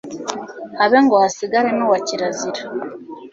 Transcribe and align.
habe 0.79 0.97
ngo 1.05 1.15
hasigare 1.23 1.69
n'uwa 1.73 1.97
kirazira 2.07 2.61